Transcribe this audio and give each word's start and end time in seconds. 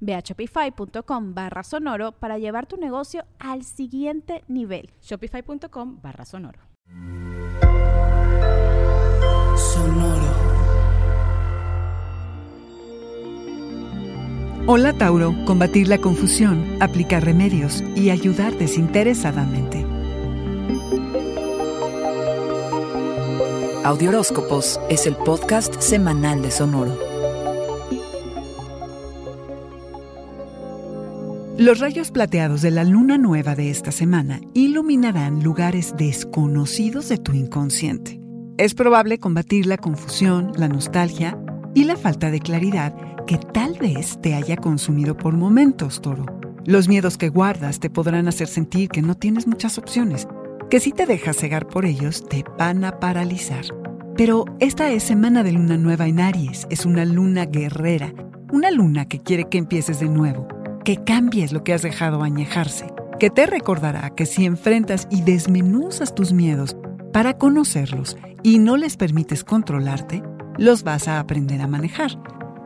Ve 0.00 0.14
a 0.14 0.20
shopify.com 0.20 1.34
barra 1.34 1.62
sonoro 1.62 2.12
para 2.12 2.38
llevar 2.38 2.66
tu 2.66 2.76
negocio 2.76 3.24
al 3.38 3.64
siguiente 3.64 4.44
nivel. 4.48 4.90
Shopify.com 5.02 6.00
barra 6.02 6.24
sonoro. 6.24 6.60
Sonoro. 9.56 10.48
Hola 14.70 14.92
Tauro, 14.92 15.34
combatir 15.46 15.88
la 15.88 15.96
confusión, 15.96 16.76
aplicar 16.82 17.24
remedios 17.24 17.82
y 17.96 18.10
ayudar 18.10 18.52
desinteresadamente. 18.58 19.86
Audioróscopos 23.82 24.78
es 24.90 25.06
el 25.06 25.16
podcast 25.16 25.80
semanal 25.80 26.42
de 26.42 26.50
Sonoro. 26.50 27.07
Los 31.58 31.80
rayos 31.80 32.12
plateados 32.12 32.62
de 32.62 32.70
la 32.70 32.84
luna 32.84 33.18
nueva 33.18 33.56
de 33.56 33.68
esta 33.68 33.90
semana 33.90 34.40
iluminarán 34.54 35.42
lugares 35.42 35.92
desconocidos 35.98 37.08
de 37.08 37.18
tu 37.18 37.32
inconsciente. 37.32 38.20
Es 38.58 38.74
probable 38.74 39.18
combatir 39.18 39.66
la 39.66 39.76
confusión, 39.76 40.52
la 40.56 40.68
nostalgia 40.68 41.36
y 41.74 41.82
la 41.82 41.96
falta 41.96 42.30
de 42.30 42.38
claridad 42.38 42.94
que 43.26 43.38
tal 43.38 43.76
vez 43.76 44.20
te 44.22 44.36
haya 44.36 44.56
consumido 44.56 45.16
por 45.16 45.36
momentos, 45.36 46.00
toro. 46.00 46.26
Los 46.64 46.86
miedos 46.86 47.18
que 47.18 47.28
guardas 47.28 47.80
te 47.80 47.90
podrán 47.90 48.28
hacer 48.28 48.46
sentir 48.46 48.88
que 48.88 49.02
no 49.02 49.16
tienes 49.16 49.48
muchas 49.48 49.78
opciones, 49.78 50.28
que 50.70 50.78
si 50.78 50.92
te 50.92 51.06
dejas 51.06 51.38
cegar 51.38 51.66
por 51.66 51.86
ellos 51.86 52.24
te 52.28 52.44
van 52.56 52.84
a 52.84 53.00
paralizar. 53.00 53.64
Pero 54.16 54.44
esta 54.60 54.92
es 54.92 55.02
semana 55.02 55.42
de 55.42 55.50
luna 55.50 55.76
nueva 55.76 56.06
en 56.06 56.20
Aries, 56.20 56.68
es 56.70 56.86
una 56.86 57.04
luna 57.04 57.46
guerrera, 57.46 58.14
una 58.52 58.70
luna 58.70 59.08
que 59.08 59.18
quiere 59.18 59.48
que 59.48 59.58
empieces 59.58 59.98
de 59.98 60.08
nuevo 60.08 60.46
que 60.88 61.04
cambies 61.04 61.52
lo 61.52 61.64
que 61.64 61.74
has 61.74 61.82
dejado 61.82 62.22
añejarse, 62.22 62.86
que 63.20 63.28
te 63.28 63.44
recordará 63.44 64.08
que 64.14 64.24
si 64.24 64.46
enfrentas 64.46 65.06
y 65.10 65.20
desmenuzas 65.20 66.14
tus 66.14 66.32
miedos 66.32 66.78
para 67.12 67.36
conocerlos 67.36 68.16
y 68.42 68.58
no 68.58 68.78
les 68.78 68.96
permites 68.96 69.44
controlarte, 69.44 70.22
los 70.56 70.84
vas 70.84 71.06
a 71.06 71.20
aprender 71.20 71.60
a 71.60 71.66
manejar. 71.66 72.12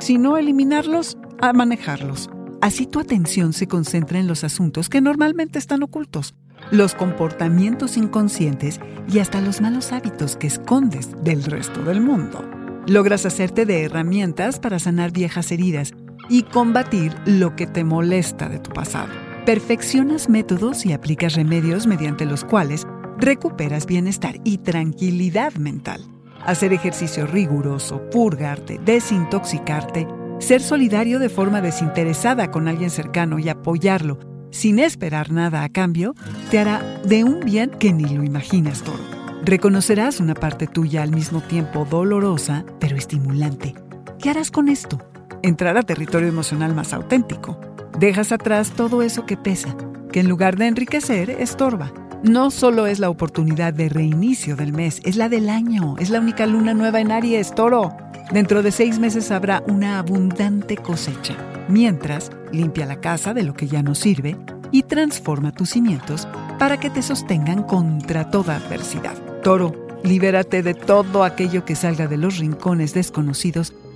Si 0.00 0.16
no 0.16 0.38
eliminarlos, 0.38 1.18
a 1.42 1.52
manejarlos. 1.52 2.30
Así 2.62 2.86
tu 2.86 3.00
atención 3.00 3.52
se 3.52 3.68
concentra 3.68 4.18
en 4.18 4.28
los 4.28 4.44
asuntos 4.44 4.88
que 4.88 5.02
normalmente 5.02 5.58
están 5.58 5.82
ocultos, 5.82 6.34
los 6.70 6.94
comportamientos 6.94 7.98
inconscientes 7.98 8.80
y 9.12 9.18
hasta 9.18 9.42
los 9.42 9.60
malos 9.60 9.92
hábitos 9.92 10.36
que 10.36 10.46
escondes 10.46 11.10
del 11.22 11.44
resto 11.44 11.82
del 11.82 12.00
mundo. 12.00 12.48
Logras 12.86 13.26
hacerte 13.26 13.66
de 13.66 13.82
herramientas 13.82 14.58
para 14.58 14.78
sanar 14.78 15.10
viejas 15.10 15.52
heridas 15.52 15.92
y 16.28 16.42
combatir 16.42 17.14
lo 17.24 17.56
que 17.56 17.66
te 17.66 17.84
molesta 17.84 18.48
de 18.48 18.58
tu 18.58 18.70
pasado. 18.70 19.12
Perfeccionas 19.44 20.28
métodos 20.28 20.84
y 20.86 20.92
aplicas 20.92 21.34
remedios 21.34 21.86
mediante 21.86 22.26
los 22.26 22.44
cuales 22.44 22.86
recuperas 23.18 23.86
bienestar 23.86 24.36
y 24.44 24.58
tranquilidad 24.58 25.54
mental. 25.54 26.04
Hacer 26.44 26.72
ejercicio 26.72 27.26
riguroso, 27.26 28.02
purgarte, 28.10 28.80
desintoxicarte, 28.84 30.06
ser 30.38 30.60
solidario 30.62 31.18
de 31.18 31.28
forma 31.28 31.60
desinteresada 31.60 32.50
con 32.50 32.68
alguien 32.68 32.90
cercano 32.90 33.38
y 33.38 33.48
apoyarlo 33.48 34.18
sin 34.50 34.78
esperar 34.78 35.32
nada 35.32 35.64
a 35.64 35.68
cambio, 35.68 36.14
te 36.50 36.58
hará 36.58 36.80
de 37.04 37.24
un 37.24 37.40
bien 37.40 37.70
que 37.78 37.92
ni 37.92 38.04
lo 38.04 38.24
imaginas 38.24 38.82
todo. 38.82 39.00
Reconocerás 39.44 40.18
una 40.18 40.34
parte 40.34 40.66
tuya 40.66 41.02
al 41.02 41.10
mismo 41.10 41.42
tiempo 41.42 41.84
dolorosa, 41.84 42.64
pero 42.80 42.96
estimulante. 42.96 43.74
¿Qué 44.18 44.30
harás 44.30 44.50
con 44.50 44.68
esto? 44.68 44.98
Entrar 45.46 45.76
a 45.76 45.82
territorio 45.82 46.28
emocional 46.28 46.74
más 46.74 46.92
auténtico. 46.92 47.58
Dejas 47.98 48.32
atrás 48.32 48.72
todo 48.72 49.02
eso 49.02 49.26
que 49.26 49.36
pesa, 49.36 49.76
que 50.12 50.20
en 50.20 50.28
lugar 50.28 50.56
de 50.56 50.66
enriquecer, 50.66 51.30
estorba. 51.30 51.92
No 52.22 52.50
solo 52.50 52.86
es 52.86 52.98
la 52.98 53.10
oportunidad 53.10 53.72
de 53.72 53.88
reinicio 53.88 54.56
del 54.56 54.72
mes, 54.72 55.00
es 55.04 55.16
la 55.16 55.28
del 55.28 55.48
año, 55.48 55.96
es 55.98 56.10
la 56.10 56.20
única 56.20 56.46
luna 56.46 56.74
nueva 56.74 57.00
en 57.00 57.12
Aries, 57.12 57.54
toro. 57.54 57.96
Dentro 58.32 58.62
de 58.62 58.72
seis 58.72 58.98
meses 58.98 59.30
habrá 59.30 59.62
una 59.68 59.98
abundante 59.98 60.76
cosecha. 60.76 61.36
Mientras, 61.68 62.30
limpia 62.52 62.86
la 62.86 63.00
casa 63.00 63.32
de 63.32 63.44
lo 63.44 63.54
que 63.54 63.68
ya 63.68 63.82
no 63.82 63.94
sirve 63.94 64.36
y 64.72 64.82
transforma 64.82 65.52
tus 65.52 65.70
cimientos 65.70 66.26
para 66.58 66.80
que 66.80 66.90
te 66.90 67.02
sostengan 67.02 67.62
contra 67.62 68.30
toda 68.30 68.56
adversidad. 68.56 69.14
Toro, 69.42 69.72
libérate 70.02 70.62
de 70.62 70.74
todo 70.74 71.22
aquello 71.22 71.64
que 71.64 71.76
salga 71.76 72.08
de 72.08 72.16
los 72.16 72.38
rincones 72.38 72.94
desconocidos 72.94 73.72